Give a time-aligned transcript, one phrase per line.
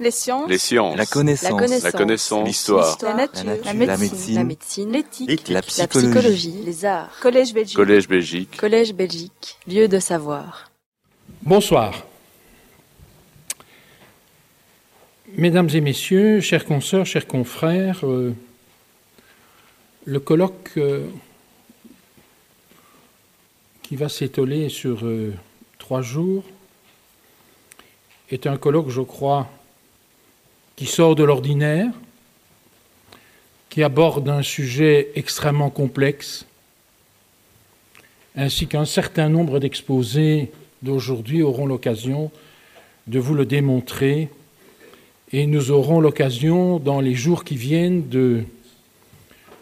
[0.00, 0.48] Les sciences.
[0.48, 0.96] Les sciences.
[0.96, 1.82] La connaissance.
[1.84, 2.40] La connaissance.
[2.40, 2.46] La.
[2.46, 2.98] L'histoire.
[3.02, 3.44] La nature.
[3.44, 3.66] La nature.
[3.66, 4.90] La La médecine.
[4.90, 4.98] La.
[4.98, 5.48] L'éthique.
[5.48, 6.08] La La psychologie.
[6.08, 6.62] psychologie.
[6.64, 7.10] Les arts.
[7.20, 7.76] Collège Belgique.
[7.76, 8.56] Collège Belgique.
[8.56, 9.58] Collège Belgique.
[9.68, 10.70] Lieu de savoir.
[11.42, 12.06] Bonsoir.
[15.36, 18.34] Mesdames et messieurs, chers consoeurs, chers confrères, euh,
[20.06, 21.06] le colloque euh,
[23.82, 25.34] qui va s'étoler sur euh,
[25.78, 26.42] trois jours
[28.30, 29.48] est un colloque, je crois,
[30.80, 31.92] qui sort de l'ordinaire,
[33.68, 36.46] qui aborde un sujet extrêmement complexe,
[38.34, 42.30] ainsi qu'un certain nombre d'exposés d'aujourd'hui auront l'occasion
[43.08, 44.30] de vous le démontrer
[45.34, 48.44] et nous aurons l'occasion dans les jours qui viennent de,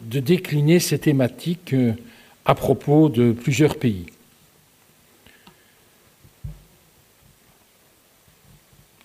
[0.00, 1.92] décliner ces thématiques euh,
[2.44, 4.06] à propos de plusieurs pays.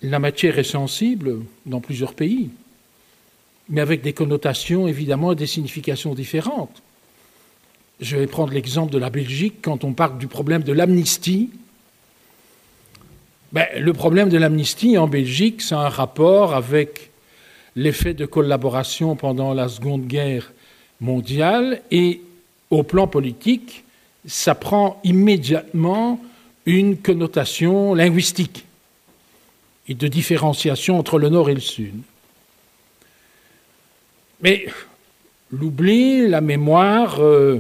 [0.02, 2.49] La matière est sensible dans plusieurs pays,
[3.67, 6.81] mais avec des connotations évidemment et des significations différentes.
[8.00, 11.50] Je vais prendre l'exemple de la Belgique quand on parle du problème de l'amnistie.
[13.52, 17.11] Ben, le problème de l'amnistie en Belgique, c'est un rapport avec
[17.75, 20.53] l'effet de collaboration pendant la Seconde Guerre
[21.02, 22.22] mondiale et
[22.70, 23.83] au plan politique,
[24.25, 26.22] ça prend immédiatement
[26.66, 28.66] une connotation linguistique
[29.90, 31.95] et de différenciation entre le Nord et le Sud.
[34.42, 34.68] Mais
[35.52, 37.59] l'oubli, la mémoire, euh,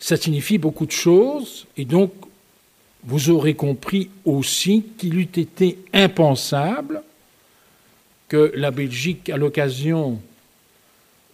[0.00, 2.12] ça signifie beaucoup de choses et donc
[3.04, 7.02] vous aurez compris aussi qu'il eût été impensable
[8.28, 10.20] que la Belgique, à l'occasion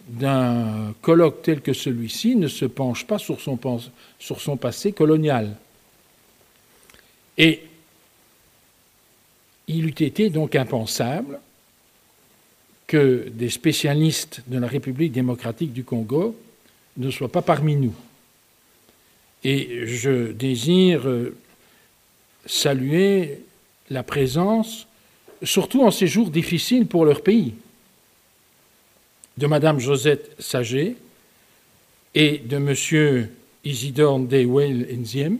[0.07, 3.57] d'un colloque tel que celui-ci, ne se penche pas sur son,
[4.19, 5.55] sur son passé colonial.
[7.37, 7.63] Et
[9.77, 11.39] il eût été donc impensable
[12.87, 16.35] que des spécialistes de la République démocratique du Congo
[16.97, 17.95] ne soient pas parmi nous.
[19.43, 21.09] Et je désire
[22.45, 23.39] saluer
[23.89, 24.87] la présence,
[25.41, 27.53] surtout en ces jours difficiles pour leur pays,
[29.37, 30.95] de Madame Josette Saget
[32.13, 33.31] et de Monsieur
[33.63, 35.37] Isidore Ndewel Nziem,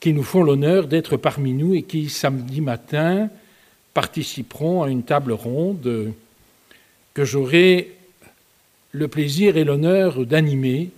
[0.00, 3.28] qui nous font l'honneur d'être parmi nous et qui, samedi matin,
[3.92, 6.12] participeront à une table ronde
[7.12, 7.92] que j'aurai
[8.92, 10.90] le plaisir et l'honneur d'animer,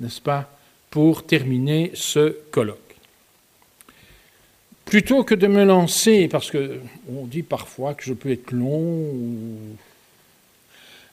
[0.00, 0.50] n'est-ce pas,
[0.90, 2.78] pour terminer ce colloque.
[4.84, 8.82] Plutôt que de me lancer, parce que on dit parfois que je peux être long,
[8.82, 9.56] ou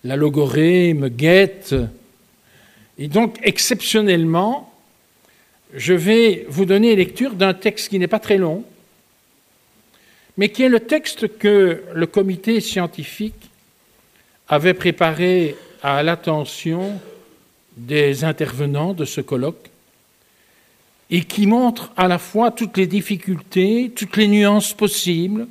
[0.04, 1.76] la logorée me guette,
[2.98, 4.74] et donc exceptionnellement,
[5.74, 8.64] je vais vous donner lecture d'un texte qui n'est pas très long,
[10.38, 13.50] mais qui est le texte que le comité scientifique
[14.48, 17.00] avait préparé à l'attention
[17.76, 19.70] des intervenants de ce colloque
[21.10, 25.48] et qui montre à la fois toutes les difficultés, toutes les nuances possibles,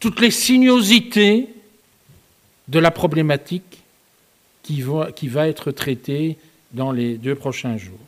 [0.00, 1.48] toutes les sinuosités
[2.68, 3.82] de la problématique
[4.62, 6.36] qui va, qui va être traitée
[6.72, 7.98] dans les deux prochains jours.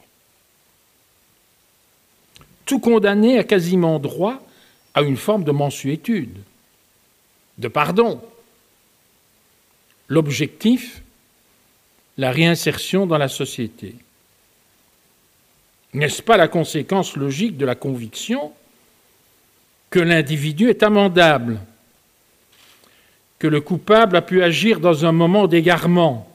[2.69, 4.43] Tout condamné a quasiment droit
[4.93, 6.37] à une forme de mensuétude,
[7.57, 8.21] de pardon.
[10.07, 11.01] L'objectif,
[12.19, 13.95] la réinsertion dans la société.
[15.95, 18.53] N'est-ce pas la conséquence logique de la conviction
[19.89, 21.61] que l'individu est amendable,
[23.39, 26.31] que le coupable a pu agir dans un moment d'égarement,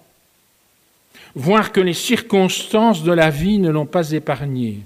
[1.36, 4.80] voire que les circonstances de la vie ne l'ont pas épargné?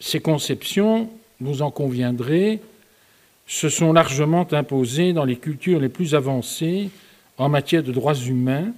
[0.00, 1.10] Ces conceptions,
[1.40, 2.60] vous en conviendrez,
[3.46, 6.90] se sont largement imposées dans les cultures les plus avancées
[7.36, 8.72] en matière de droits humains,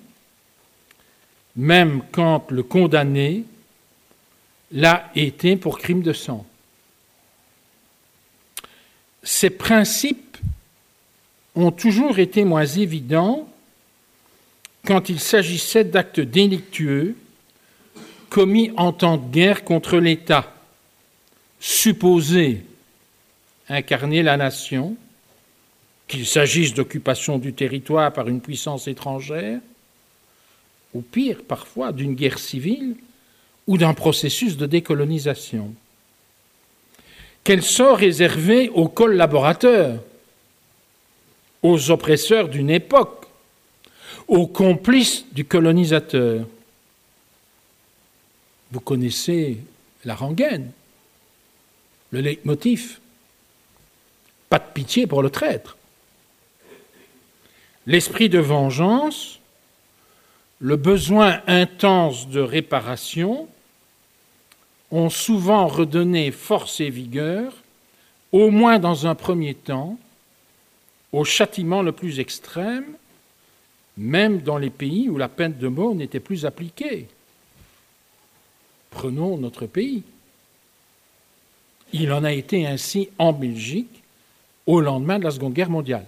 [1.55, 3.45] même quand le condamné
[4.73, 6.45] l'a été pour crime de sang.
[9.23, 10.39] Ces principes
[11.55, 13.49] ont toujours été moins évidents
[14.85, 17.17] quand il s'agissait d'actes délictueux
[18.29, 20.53] commis en temps de guerre contre l'État,
[21.61, 22.65] supposés
[23.69, 24.97] incarner la nation,
[26.07, 29.61] qu'il s'agisse d'occupation du territoire par une puissance étrangère,
[30.95, 32.97] ou pire parfois d'une guerre civile
[33.67, 35.75] ou d'un processus de décolonisation.
[37.43, 40.03] Quel sort réservé aux collaborateurs,
[41.63, 43.27] aux oppresseurs d'une époque,
[44.29, 46.47] aux complices du colonisateur
[48.73, 49.59] Vous connaissez
[50.05, 50.71] la rengaine,
[52.11, 53.01] le leitmotiv.
[54.49, 55.77] pas de pitié pour le traître.
[57.87, 59.41] L'esprit de vengeance,
[60.61, 63.49] le besoin intense de réparation
[64.91, 67.53] ont souvent redonné force et vigueur,
[68.33, 69.99] au moins dans un premier temps,
[71.13, 72.97] au châtiment le plus extrême,
[73.97, 77.09] même dans les pays où la peine de mort n'était plus appliquée.
[78.91, 80.03] Prenons notre pays.
[81.93, 84.03] Il en a été ainsi en Belgique
[84.67, 86.07] au lendemain de la Seconde Guerre mondiale.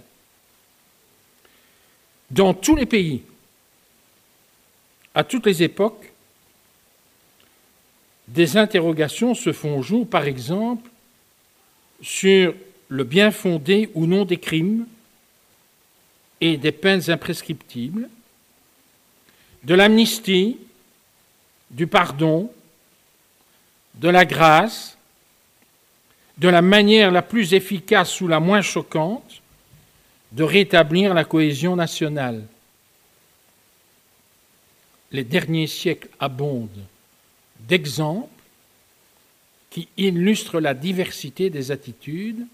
[2.30, 3.22] Dans tous les pays,
[5.14, 6.12] à toutes les époques,
[8.26, 10.90] des interrogations se font jour, par exemple,
[12.02, 12.54] sur
[12.88, 14.86] le bien fondé ou non des crimes
[16.40, 18.08] et des peines imprescriptibles,
[19.64, 20.58] de l'amnistie,
[21.70, 22.52] du pardon,
[23.94, 24.97] de la grâce,
[26.38, 29.42] de la manière la plus efficace ou la moins choquante
[30.32, 32.44] de rétablir la cohésion nationale.
[35.10, 36.84] Les derniers siècles abondent
[37.60, 38.28] d'exemples
[39.70, 42.46] qui illustrent la diversité des attitudes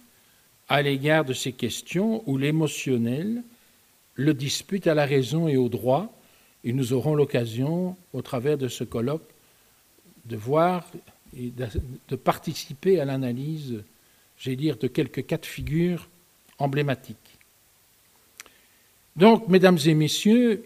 [0.68, 3.42] à l'égard de ces questions où l'émotionnel
[4.14, 6.12] le dispute à la raison et au droit,
[6.62, 9.28] et nous aurons l'occasion, au travers de ce colloque,
[10.24, 10.84] de voir
[11.36, 11.52] et
[12.08, 13.82] de participer à l'analyse,
[14.38, 16.08] j'ai dire, de quelques cas de figure
[16.58, 17.38] emblématiques.
[19.16, 20.64] Donc, mesdames et messieurs,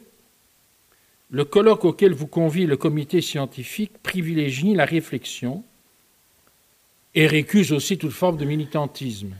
[1.31, 5.62] le colloque auquel vous convie le comité scientifique privilégie la réflexion
[7.15, 9.35] et récuse aussi toute forme de militantisme.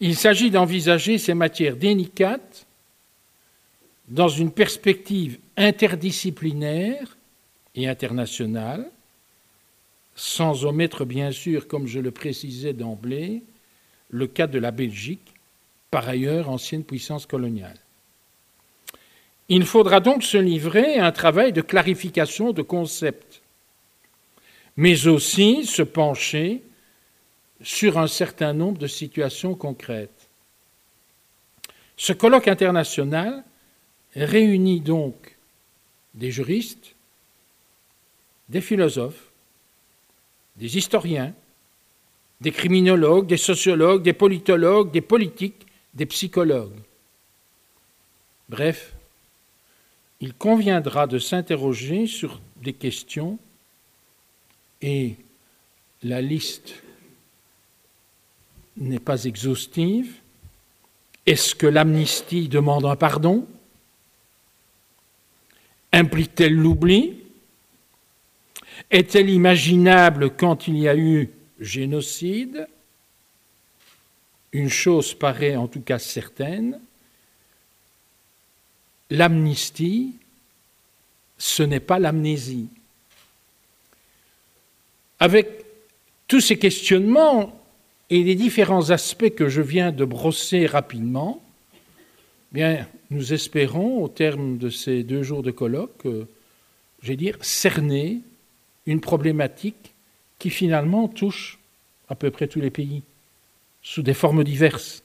[0.00, 2.66] Il s'agit d'envisager ces matières délicates
[4.08, 7.16] dans une perspective interdisciplinaire
[7.74, 8.90] et internationale,
[10.18, 13.44] sans omettre bien sûr, comme je le précisais d'emblée,
[14.10, 15.32] le cas de la Belgique,
[15.92, 17.78] par ailleurs ancienne puissance coloniale.
[19.48, 23.42] Il faudra donc se livrer à un travail de clarification de concepts,
[24.76, 26.62] mais aussi se pencher
[27.62, 30.28] sur un certain nombre de situations concrètes.
[31.96, 33.44] Ce colloque international
[34.16, 35.36] réunit donc
[36.14, 36.96] des juristes,
[38.48, 39.27] des philosophes,
[40.58, 41.32] des historiens,
[42.40, 46.78] des criminologues, des sociologues, des politologues, des politiques, des psychologues.
[48.48, 48.94] Bref,
[50.20, 53.38] il conviendra de s'interroger sur des questions
[54.82, 55.16] et
[56.02, 56.82] la liste
[58.76, 60.14] n'est pas exhaustive.
[61.26, 63.46] Est-ce que l'amnistie demande un pardon?
[65.92, 67.27] Implique-t-elle l'oubli?
[68.90, 71.30] Est-elle imaginable quand il y a eu
[71.60, 72.68] génocide?
[74.52, 76.80] Une chose paraît en tout cas certaine,
[79.10, 80.14] l'amnistie,
[81.36, 82.68] ce n'est pas l'amnésie.
[85.20, 85.64] Avec
[86.26, 87.54] tous ces questionnements,
[88.10, 91.42] et les différents aspects que je viens de brosser rapidement,
[92.52, 96.26] bien, nous espérons, au terme de ces deux jours de colloque, euh,
[97.02, 98.20] j'ai dire, cerner
[98.88, 99.92] une problématique
[100.38, 101.58] qui finalement touche
[102.08, 103.02] à peu près tous les pays,
[103.82, 105.02] sous des formes diverses.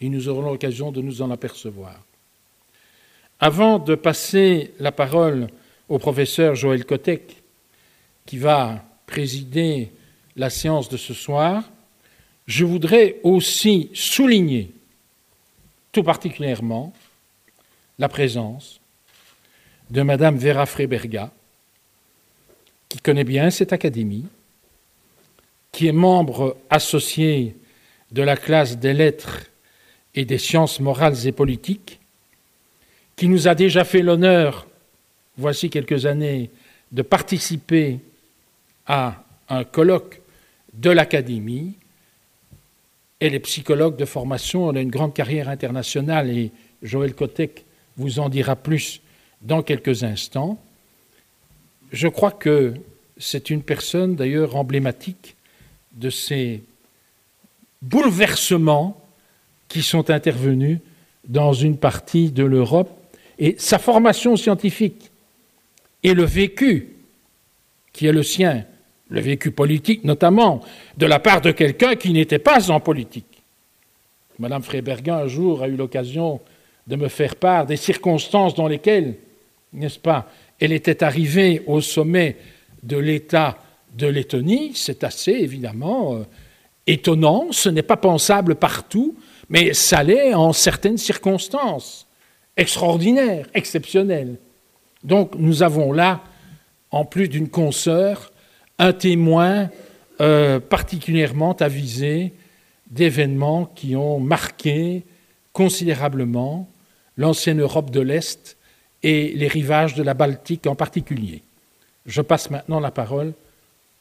[0.00, 1.94] Et nous aurons l'occasion de nous en apercevoir.
[3.38, 5.46] Avant de passer la parole
[5.88, 7.36] au professeur Joël Kotek,
[8.26, 9.92] qui va présider
[10.34, 11.62] la séance de ce soir,
[12.48, 14.72] je voudrais aussi souligner
[15.92, 16.92] tout particulièrement
[18.00, 18.80] la présence
[19.90, 21.30] de Madame Vera Freiberga,
[22.90, 24.26] qui connaît bien cette académie,
[25.72, 27.56] qui est membre associé
[28.10, 29.46] de la classe des lettres
[30.14, 32.00] et des sciences morales et politiques,
[33.16, 34.66] qui nous a déjà fait l'honneur,
[35.38, 36.50] voici quelques années,
[36.90, 38.00] de participer
[38.86, 40.20] à un colloque
[40.74, 41.74] de l'Académie.
[43.20, 46.50] Elle est psychologue de formation, elle a une grande carrière internationale et
[46.82, 47.64] Joël Kotek
[47.96, 49.00] vous en dira plus
[49.42, 50.58] dans quelques instants.
[51.92, 52.74] Je crois que
[53.18, 55.36] c'est une personne d'ailleurs emblématique
[55.92, 56.62] de ces
[57.82, 59.00] bouleversements
[59.68, 60.78] qui sont intervenus
[61.26, 62.90] dans une partie de l'Europe
[63.38, 65.10] et sa formation scientifique
[66.02, 66.88] et le vécu
[67.92, 68.64] qui est le sien
[69.10, 70.60] le vécu politique notamment,
[70.96, 73.42] de la part de quelqu'un qui n'était pas en politique.
[74.38, 76.40] Madame Frébergin, un jour, a eu l'occasion
[76.86, 79.16] de me faire part des circonstances dans lesquelles,
[79.72, 82.36] n'est-ce pas, elle était arrivée au sommet
[82.82, 83.58] de l'État
[83.96, 84.72] de Lettonie.
[84.74, 86.24] C'est assez, évidemment, euh,
[86.86, 89.16] étonnant, ce n'est pas pensable partout,
[89.48, 92.06] mais ça l'est en certaines circonstances
[92.56, 94.36] extraordinaires, exceptionnelles.
[95.02, 96.22] Donc nous avons là,
[96.90, 98.30] en plus d'une consoeur,
[98.78, 99.70] un témoin
[100.20, 102.32] euh, particulièrement avisé
[102.90, 105.04] d'événements qui ont marqué
[105.52, 106.68] considérablement
[107.16, 108.56] l'ancienne Europe de l'Est
[109.02, 111.42] et les rivages de la Baltique en particulier.
[112.06, 113.32] Je passe maintenant la parole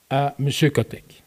[0.10, 0.50] à M.
[0.72, 1.24] Kotek.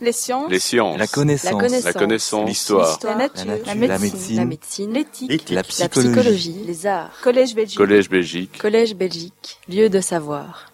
[0.00, 0.50] Les sciences.
[0.50, 0.98] Les sciences.
[0.98, 1.84] La connaissance.
[1.84, 2.48] La connaissance.
[2.48, 2.98] L'histoire.
[3.04, 3.44] La nature.
[3.46, 4.36] La La médecine.
[4.36, 4.92] La médecine.
[4.92, 5.50] L'éthique.
[5.50, 6.08] La La psychologie.
[6.10, 6.64] psychologie.
[6.66, 7.12] Les arts.
[7.22, 7.78] Collège Belgique.
[7.78, 8.58] Collège Belgique.
[8.58, 9.58] Collège Belgique.
[9.68, 10.73] Lieu de savoir.